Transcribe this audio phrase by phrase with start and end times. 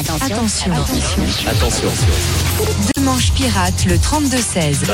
[0.00, 0.72] Attention.
[1.46, 1.88] Attention.
[2.96, 4.90] Demanche pirate le 32-16.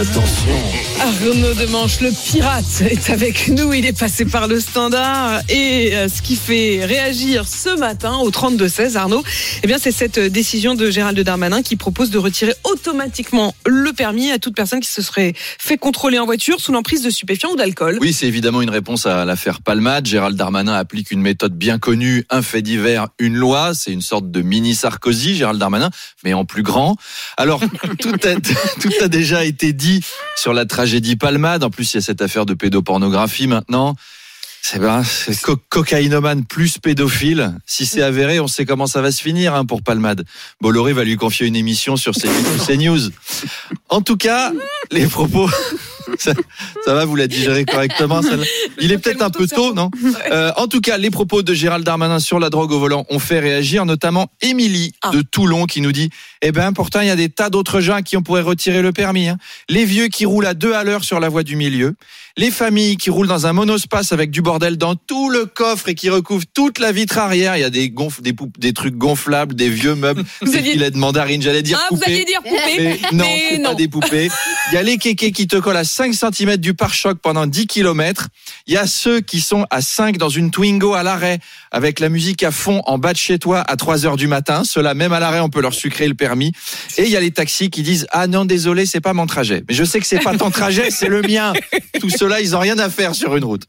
[1.00, 3.72] Arnaud Demanche, le pirate, est avec nous.
[3.72, 5.40] Il est passé par le standard.
[5.48, 9.22] Et euh, ce qui fait réagir ce matin au 32-16, Arnaud,
[9.62, 14.30] eh bien, c'est cette décision de Gérald Darmanin qui propose de retirer automatiquement le permis
[14.30, 17.57] à toute personne qui se serait fait contrôler en voiture sous l'emprise de stupéfiants ou
[17.57, 17.98] d'alcool.
[18.00, 20.07] Oui, c'est évidemment une réponse à l'affaire Palmade.
[20.07, 23.72] Gérald Darmanin applique une méthode bien connue, un fait divers, une loi.
[23.75, 25.90] C'est une sorte de mini Sarkozy, Gérald Darmanin,
[26.25, 26.96] mais en plus grand.
[27.36, 27.61] Alors,
[28.00, 28.14] tout
[29.00, 30.04] a, déjà été dit
[30.36, 31.63] sur la tragédie Palmade.
[31.63, 33.94] En plus, il y a cette affaire de pédopornographie maintenant.
[34.62, 37.55] C'est ben, c'est co- cocaïnomane plus pédophile.
[37.64, 40.25] Si c'est avéré, on sait comment ça va se finir hein, pour Palmade.
[40.61, 42.12] Bolloré va lui confier une émission sur.
[42.14, 43.11] CNews.
[43.88, 44.52] En tout cas,
[44.91, 45.48] les propos.
[46.19, 46.33] Ça,
[46.84, 48.44] ça va, vous la digérez correctement celle-là
[48.80, 49.91] Il est peut-être un peu tôt, non
[50.33, 53.20] Euh, En tout cas, les propos de Gérald Darmanin sur la drogue au volant ont
[53.20, 55.11] fait réagir, notamment Émilie Ah.
[55.11, 56.11] de Toulon qui nous dit
[56.42, 58.83] Eh ben, pourtant, il y a des tas d'autres gens à qui on pourrait retirer
[58.83, 59.28] le permis.
[59.28, 59.38] hein.
[59.68, 61.94] Les vieux qui roulent à deux à l'heure sur la voie du milieu,
[62.36, 65.94] les familles qui roulent dans un monospace avec du bordel dans tout le coffre et
[65.94, 67.56] qui recouvrent toute la vitre arrière.
[67.56, 70.62] Il y a des gonf- des, poupes- des trucs gonflables, des vieux meubles, Vous des
[70.62, 71.41] filets de mandarine.
[71.41, 72.14] J'allais dire Ah, vous poupées.
[72.14, 72.58] alliez dire poupée.
[72.78, 73.68] Mais non, Mais non.
[73.70, 74.28] pas des poupées.
[74.72, 77.67] Il y a les kékés qui te collent à 5 cm du pare-choc pendant 10
[77.67, 78.28] km.
[78.67, 81.39] Il y a ceux qui sont à 5 dans une Twingo à l'arrêt
[81.70, 84.64] avec la musique à fond en bas de chez toi à 3 heures du matin.
[84.64, 86.53] Ceux-là, même à l'arrêt, on peut leur sucrer le permis.
[86.98, 89.64] Et il y a les taxis qui disent Ah non, désolé, c'est pas mon trajet.
[89.69, 91.53] Mais je sais que c'est pas ton trajet, c'est le mien.
[92.01, 93.64] Tout cela, ils ont rien à faire sur une route.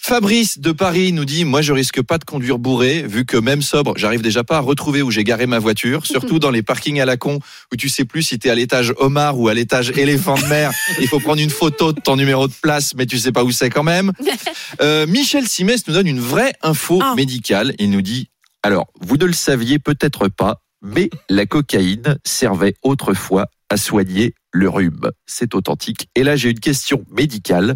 [0.00, 3.62] Fabrice de Paris nous dit Moi, je risque pas de conduire bourré, vu que même
[3.62, 7.00] sobre, j'arrive déjà pas à retrouver où j'ai garé ma voiture, surtout dans les parkings
[7.00, 7.38] à la con
[7.72, 10.70] où tu sais plus si t'es à l'étage homard ou à l'étage éléphant mer.
[11.00, 13.50] Il faut prendre une photo de ton numéro de place, mais tu sais pas où
[13.52, 14.12] c'est quand même.
[14.80, 17.14] Euh, Michel Simès nous donne une vraie info Ah.
[17.14, 17.74] médicale.
[17.78, 18.30] Il nous dit
[18.62, 24.68] Alors, vous ne le saviez peut-être pas, mais la cocaïne servait autrefois à soigner le
[24.70, 25.10] rhume.
[25.26, 26.08] C'est authentique.
[26.14, 27.74] Et là, j'ai une question médicale.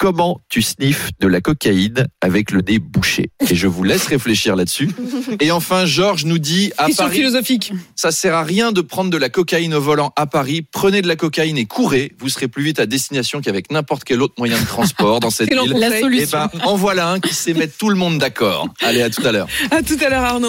[0.00, 4.56] Comment tu sniffes de la cocaïne avec le nez bouché Et je vous laisse réfléchir
[4.56, 4.88] là-dessus.
[5.40, 7.72] Et enfin, Georges nous dit à Question Paris, philosophique.
[7.96, 10.62] ça sert à rien de prendre de la cocaïne au volant à Paris.
[10.72, 12.12] Prenez de la cocaïne et courez.
[12.18, 15.50] Vous serez plus vite à destination qu'avec n'importe quel autre moyen de transport dans cette
[15.50, 15.74] ville.
[15.78, 16.38] La Eh solution.
[16.38, 18.68] ben, en voilà un qui sait mettre tout le monde d'accord.
[18.80, 19.48] Allez, à tout à l'heure.
[19.70, 20.38] À tout à l'heure, Arnaud.